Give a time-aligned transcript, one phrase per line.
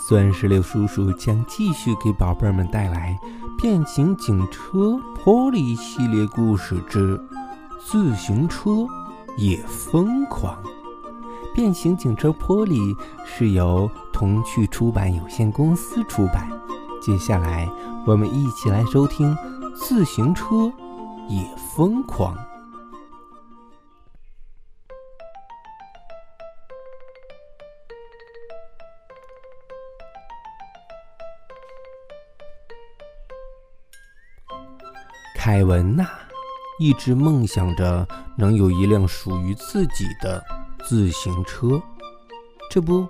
[0.00, 3.18] 酸石榴叔叔将继续给宝贝们带来
[3.60, 7.18] 《变形警车波利》系列故事之
[7.84, 8.86] 《自行车
[9.36, 10.56] 也疯狂》。
[11.52, 12.78] 《变形警车波利》
[13.26, 16.48] 是由童趣出版有限公司出版。
[17.02, 17.68] 接下来，
[18.06, 19.34] 我们一起来收听
[19.74, 20.72] 《自行车
[21.28, 22.34] 也疯狂》。
[35.50, 36.06] 凯文呐，
[36.78, 40.44] 一直梦想着能有一辆属于自己的
[40.84, 41.82] 自行车。
[42.70, 43.08] 这不，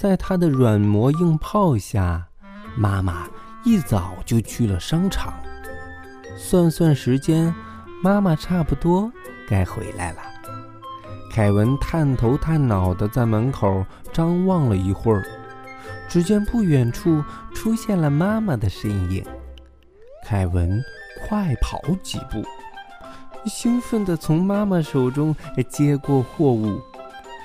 [0.00, 2.26] 在他的软磨硬泡下，
[2.76, 3.28] 妈妈
[3.62, 5.32] 一早就去了商场。
[6.36, 7.54] 算算时间，
[8.02, 9.08] 妈妈差不多
[9.48, 10.18] 该回来了。
[11.30, 15.24] 凯文探头探脑的在门口张望了一会儿，
[16.08, 17.22] 只见不远处
[17.54, 19.24] 出现了妈妈的身影。
[20.26, 20.82] 凯文。
[21.32, 22.44] 快跑几步，
[23.46, 25.34] 兴奋地从妈妈手中
[25.66, 26.78] 接过货物，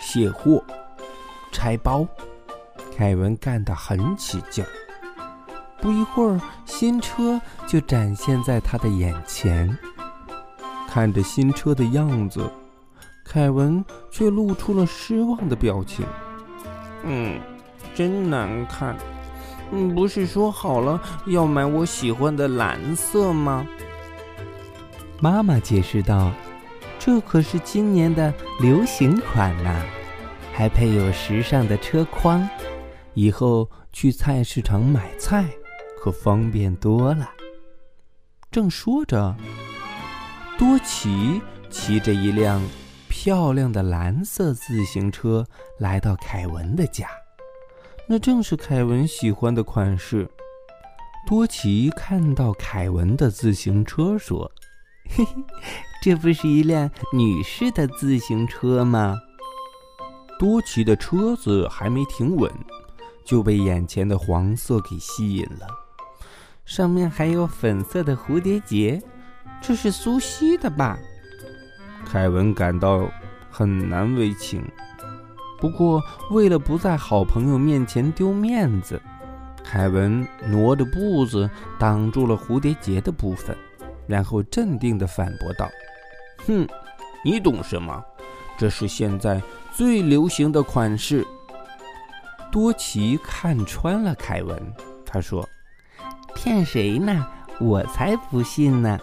[0.01, 0.61] 卸货、
[1.53, 2.05] 拆包。
[2.97, 4.67] 凯文干得很起劲儿。
[5.79, 9.77] 不一会儿，新车就展现在他的眼前。
[10.89, 12.51] 看着新车的样子，
[13.23, 16.05] 凯文却露出了失望的表情。
[17.03, 17.39] 嗯，
[17.95, 18.97] 真难看。
[19.71, 23.67] 嗯，不是说好了要买我喜欢的蓝色吗？
[25.19, 26.31] 妈妈解释道
[26.99, 29.83] ：“这可是今年的流行款呐，
[30.53, 32.47] 还配有时尚的车筐，
[33.13, 35.45] 以后去菜市场买菜
[35.99, 37.29] 可方便多了。”
[38.49, 39.35] 正说着，
[40.57, 42.61] 多奇骑着一辆
[43.09, 45.45] 漂亮的蓝色自行车
[45.77, 47.07] 来到凯文的家。
[48.09, 50.29] 那正是凯文喜欢的款式。
[51.27, 54.49] 多奇看到凯文的自行车，说
[55.11, 55.43] ：“嘿嘿，
[56.01, 59.17] 这不是一辆女士的自行车吗？”
[60.39, 62.49] 多奇的车子还没停稳，
[63.25, 65.67] 就被眼前的黄色给吸引了，
[66.63, 69.01] 上面还有粉色的蝴蝶结，
[69.61, 70.97] 这是苏西的吧？
[72.05, 73.05] 凯文感到
[73.51, 74.63] 很难为情。
[75.59, 79.01] 不过，为了不在好朋友面前丢面子，
[79.63, 83.57] 凯文挪着步子挡住了蝴蝶结的部分，
[84.05, 85.67] 然后镇定地反驳道
[86.45, 86.67] ：“哼，
[87.23, 88.03] 你懂什么？
[88.57, 89.41] 这是现在
[89.73, 91.25] 最流行的款式。”
[92.51, 94.73] 多奇看穿了凯文，
[95.05, 95.47] 他说
[96.33, 97.27] ：“骗谁呢？
[97.59, 98.99] 我才不信呢！”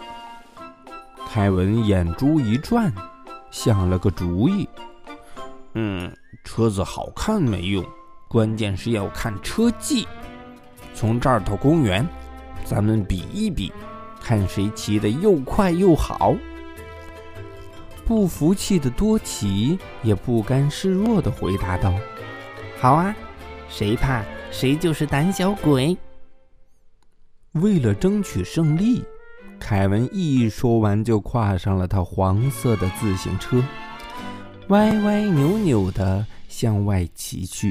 [1.27, 2.91] 凯文眼珠一转，
[3.51, 4.67] 想了个主意。
[5.73, 6.11] 嗯，
[6.45, 7.83] 车子好看没用，
[8.29, 10.07] 关键是要看车技。
[10.93, 12.07] 从这儿到公园，
[12.63, 13.73] 咱们比一比，
[14.21, 16.33] 看谁骑得又快又好。
[18.05, 21.91] 不服气的多奇也不甘示弱地回答道
[22.79, 23.13] ：“好啊，
[23.67, 25.97] 谁怕谁就是胆小鬼。”
[27.53, 29.03] 为了争取胜利，
[29.59, 33.63] 凯文一说完就跨上了他黄色的自行车。
[34.69, 37.69] 歪歪扭扭的向外骑去，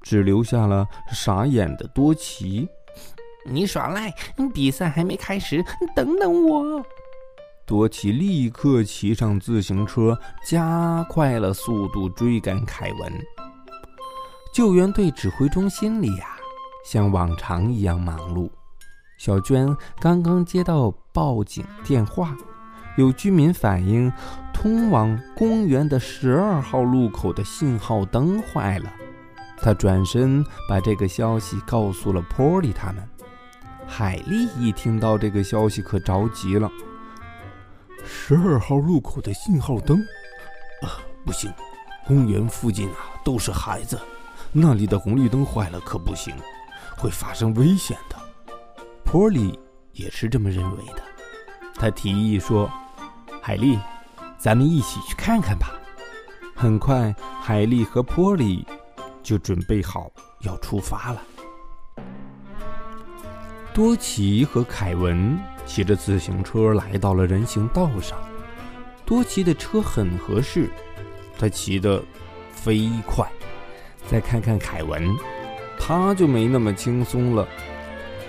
[0.00, 2.66] 只留下了傻眼的多奇。
[3.44, 4.10] 你耍赖！
[4.54, 5.62] 比赛还没开始，
[5.94, 6.82] 等等我！
[7.66, 13.12] 多奇立刻骑上自行车，加快了速度追赶凯文。
[14.50, 16.38] 救援队指挥中心里呀，
[16.86, 18.48] 像往常一样忙碌。
[19.18, 22.34] 小娟刚刚接到报警电话。
[22.96, 24.10] 有居民反映，
[24.52, 28.92] 通往公园的十二号路口的信号灯坏了。
[29.58, 33.08] 他转身把这个消息告诉了波利他们。
[33.86, 36.70] 海莉一听到这个消息，可着急了
[38.04, 39.98] ：“十二号路口的信号灯，
[40.82, 41.52] 啊，不行！
[42.06, 43.98] 公园附近啊都是孩子，
[44.52, 46.34] 那里的红绿灯坏了可不行，
[46.96, 48.16] 会发生危险的。”
[49.04, 49.58] 波利
[49.92, 51.02] 也是这么认为的。
[51.74, 52.70] 他提议说。
[53.46, 53.78] 海莉，
[54.36, 55.70] 咱们一起去看看吧。
[56.56, 58.66] 很快，海莉和波利
[59.22, 60.10] 就准备好
[60.40, 61.22] 要出发了。
[63.72, 68.18] 多奇和凯文骑着自行车来到了人行道上。
[69.04, 70.68] 多奇的车很合适，
[71.38, 72.02] 他骑得
[72.50, 73.24] 飞快。
[74.08, 75.08] 再看看凯文，
[75.78, 77.46] 他就没那么轻松了。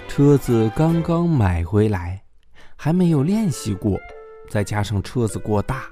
[0.08, 2.22] 车子刚刚买回来，
[2.76, 4.00] 还没有练习过，
[4.50, 5.84] 再加上车子过大，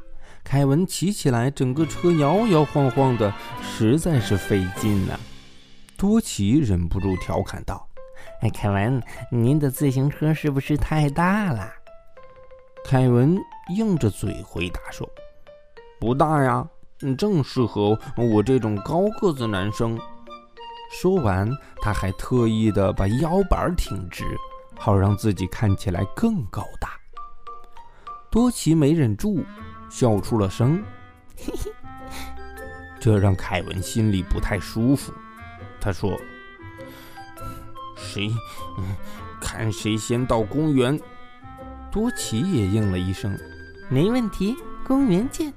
[0.44, 5.20] 凯文骑起来整个车摇摇晃晃的，实在是费劲呢。
[5.98, 7.88] 多奇忍不住调侃道
[8.42, 11.72] ：“哎，凯文，您的自行车是不是太大了？”
[12.86, 13.38] 凯文
[13.76, 15.10] 硬着嘴回答说
[16.00, 16.68] ：“不大呀，
[17.18, 20.00] 正适合我这种高个子男生。”
[20.92, 21.50] 说完，
[21.82, 24.24] 他还特意的把腰板挺直，
[24.78, 26.92] 好让自己看起来更高大。
[28.36, 29.46] 多奇没忍住，
[29.90, 30.84] 笑出了声，
[31.38, 31.72] 嘿嘿，
[33.00, 35.14] 这让凯文心里不太舒服。
[35.80, 36.20] 他说
[37.96, 38.30] ：“谁，
[39.40, 41.00] 看谁先到公园。”
[41.90, 43.40] 多奇也应了一声
[43.88, 44.54] ：“没问题，
[44.86, 45.54] 公园见。”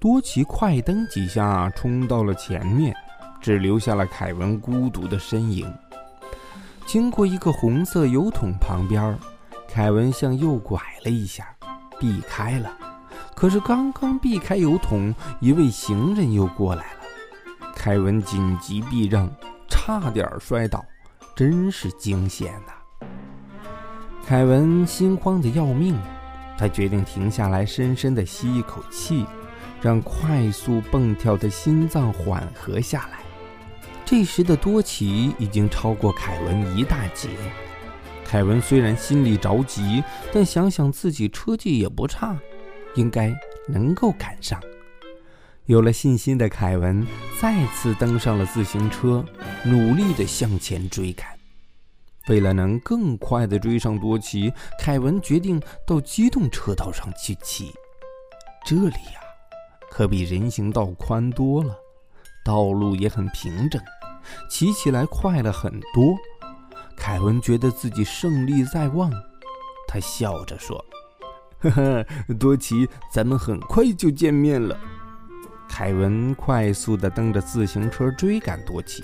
[0.00, 2.96] 多奇快蹬几下，冲到了前面，
[3.38, 5.70] 只留下了凯文孤独的身影。
[6.86, 9.14] 经过一个红色油桶旁边，
[9.72, 11.54] 凯文向右拐了一下，
[11.98, 12.76] 避开了。
[13.36, 17.00] 可是刚刚避开油桶，一位行人又过来了。
[17.76, 19.30] 凯文紧急避让，
[19.68, 20.84] 差点摔倒，
[21.36, 23.06] 真是惊险呐！
[24.26, 25.96] 凯文心慌的要命，
[26.58, 29.24] 他决定停下来，深深的吸一口气，
[29.80, 33.20] 让快速蹦跳的心脏缓和下来。
[34.04, 37.28] 这时的多奇已经超过凯文一大截。
[38.30, 42.38] 凯文虽然心里着急，但想想自己车技也不差，
[42.94, 43.36] 应该
[43.66, 44.62] 能够赶上。
[45.66, 47.04] 有了信心的凯文
[47.40, 49.24] 再次登上了自行车，
[49.64, 51.26] 努力地向前追赶。
[52.28, 57.72] 为了能更快地追上多奇，凯文决定到机动车道上去骑。
[58.64, 59.20] 这里呀，
[59.90, 61.76] 可比人行道宽多了，
[62.44, 63.82] 道路也很平整，
[64.48, 66.16] 骑起来快了很多。
[67.00, 69.10] 凯文觉得自己胜利在望，
[69.88, 70.84] 他笑着说
[71.58, 72.06] ：“呵呵，
[72.38, 74.78] 多奇，咱们很快就见面了。”
[75.66, 79.02] 凯文快速地蹬着自行车追赶多奇，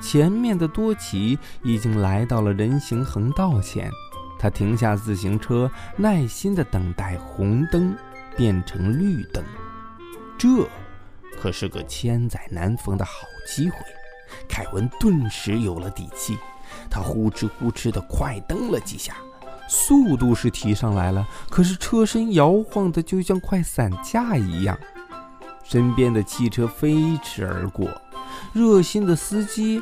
[0.00, 3.88] 前面的多奇已经来到了人行横道前，
[4.36, 7.96] 他停下自行车，耐心地等待红灯
[8.36, 9.42] 变成绿灯。
[10.36, 10.48] 这
[11.40, 13.12] 可是个千载难逢的好
[13.46, 13.76] 机会，
[14.48, 16.36] 凯文顿时有了底气，
[16.88, 19.14] 他呼哧呼哧地快蹬了几下，
[19.68, 24.78] 速度是提上来了，可是车身摇晃的就像快散架一样。
[25.62, 27.88] 身边的汽车飞驰而过，
[28.52, 29.80] 热心的司机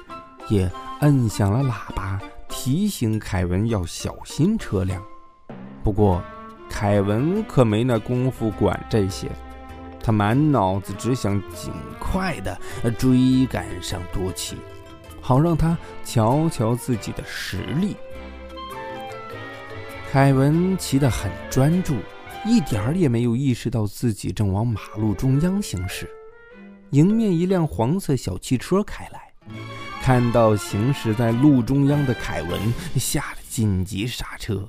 [0.48, 5.02] 也摁响了喇叭，提醒凯文要小心车辆。
[5.82, 6.22] 不过，
[6.68, 9.30] 凯文可没那功夫管这些，
[10.02, 12.58] 他满脑子只想尽快的
[12.98, 14.58] 追赶上多奇，
[15.28, 17.94] 好让他瞧瞧自己的实力。
[20.10, 21.96] 凯文骑得很专注。
[22.46, 26.08] 一点儿也没有意识到自己正往马路中央行驶，
[26.92, 29.30] 迎面一辆黄色小汽车开来，
[30.00, 34.66] 看到行驶在路中央的凯文，吓得紧急刹车。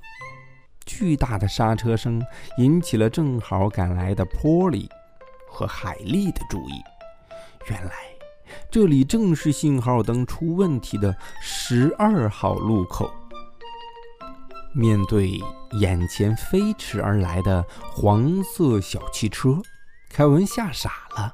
[0.86, 2.22] 巨大的刹车声
[2.58, 4.90] 引起了正好赶来的波利
[5.48, 6.74] 和海莉的注意。
[7.70, 7.92] 原来，
[8.72, 13.12] 这里正是信号灯出问题的十二号路口。
[14.74, 15.42] 面对
[15.80, 19.60] 眼前飞驰而来的黄色小汽车，
[20.12, 21.34] 凯文吓傻了，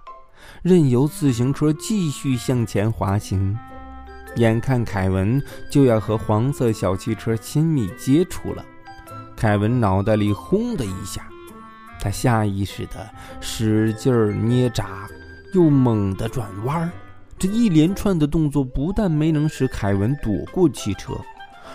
[0.64, 3.58] 任由自行车继续向前滑行。
[4.38, 8.64] 眼看凯文就要和黄色小汽车亲密接触了，
[9.36, 11.28] 凯文脑袋里轰的一下，
[12.00, 13.10] 他下意识地
[13.42, 15.10] 使劲捏闸，
[15.54, 16.90] 又猛地转弯。
[17.38, 21.14] 这一连串的动作不但没能使凯文躲过汽车。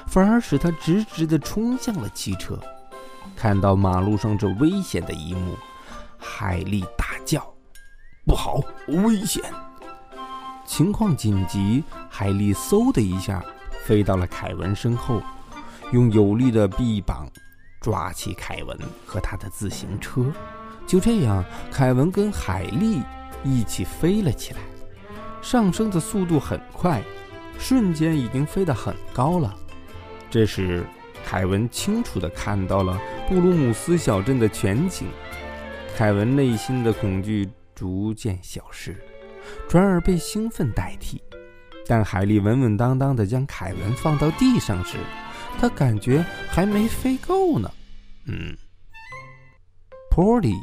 [0.07, 2.59] 反而使他直直地冲向了汽车。
[3.37, 5.55] 看到马路上这危险的一幕，
[6.19, 7.52] 海莉大叫
[8.25, 9.43] ：“不好，危险！”
[10.64, 13.45] 情况紧急，海莉嗖的一下
[13.85, 15.23] 飞到了凯文身后，
[15.93, 17.29] 用有力的臂膀
[17.81, 20.25] 抓起凯文和他的自行车。
[20.87, 23.02] 就这样，凯文跟海莉
[23.45, 24.61] 一起飞了起来，
[25.42, 27.02] 上升的速度很快，
[27.59, 29.54] 瞬间已经飞得很高了。
[30.30, 30.85] 这时，
[31.25, 35.09] 凯文清楚地看到了布鲁姆斯小镇的全景。
[35.97, 38.97] 凯文内心的恐惧逐渐消失，
[39.68, 41.23] 转而被兴奋代替。
[41.87, 44.97] 但海莉稳稳当当地将凯文放到地上时，
[45.59, 47.70] 他感觉还没飞够呢。
[48.26, 48.56] 嗯。
[50.11, 50.54] 波利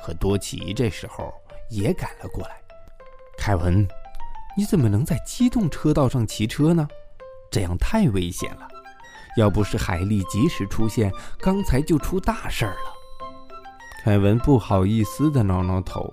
[0.00, 1.32] 和多奇这时候
[1.70, 2.56] 也赶了过来。
[3.36, 3.86] 凯文，
[4.58, 6.88] 你怎么能在机动车道上骑车呢？
[7.48, 8.66] 这样太危险了。
[9.36, 12.92] 要不是海莉及时出现，刚才就出大事儿了。
[14.02, 16.12] 凯文不好意思的挠挠头，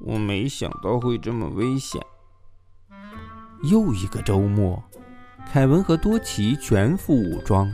[0.00, 2.02] 我没想到会这么危险。
[3.62, 4.82] 又一个周末，
[5.52, 7.72] 凯文和多奇全副武装，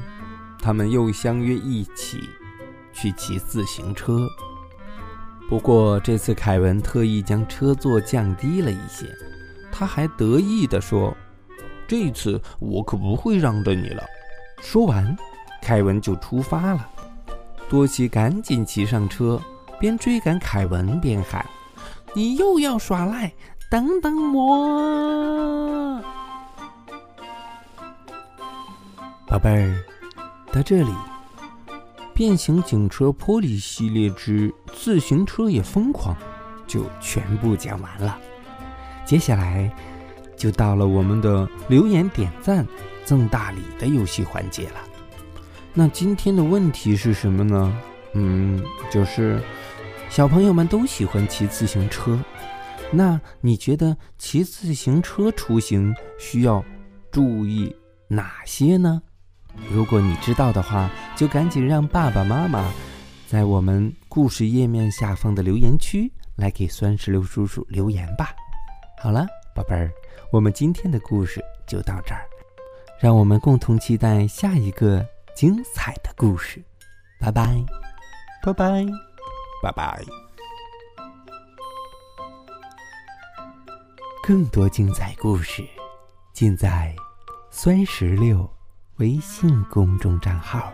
[0.60, 2.20] 他们又相约一起
[2.92, 4.28] 去骑自行车。
[5.48, 9.06] 不过这次凯文特意将车座降低了一些，
[9.78, 11.14] 他还得意地说
[11.86, 14.02] ：“这次我可不会让着你了。”
[14.62, 15.14] 说完，
[15.60, 16.88] 凯文就出发了。
[17.68, 19.38] 多奇赶紧骑上车，
[19.78, 21.44] 边追赶凯文边喊
[22.16, 23.30] ：“你又要耍赖！
[23.70, 26.00] 等等我，
[29.26, 29.84] 宝贝儿！”
[30.50, 30.94] 到这里，
[32.14, 36.16] 变形警车波利系列之自行车也疯狂
[36.66, 38.18] 就全部讲完了。
[39.06, 39.72] 接下来
[40.36, 42.66] 就到了我们的留言点赞。
[43.06, 44.80] 赠大礼的游戏环节了，
[45.72, 47.80] 那今天的问题是什么呢？
[48.14, 48.60] 嗯，
[48.90, 49.40] 就是
[50.10, 52.18] 小朋友们都喜欢骑自行车，
[52.90, 56.64] 那你觉得骑自行车出行需要
[57.12, 57.72] 注意
[58.08, 59.00] 哪些呢？
[59.70, 62.72] 如果你知道的话，就赶紧让爸爸妈妈
[63.28, 68.34] 在我们故事页面下方的留言区来给酸石榴叔叔留言吧。
[68.98, 69.92] 好了，宝贝儿，
[70.32, 72.26] 我们今天的故事就到这儿。
[72.98, 76.62] 让我们共同期待下一个精彩的故事，
[77.20, 77.62] 拜拜，
[78.42, 78.86] 拜拜，
[79.62, 80.02] 拜拜！
[84.22, 85.62] 更多精彩故事
[86.32, 86.96] 尽在
[87.50, 88.50] 酸石榴
[88.96, 90.72] 微信公众账号。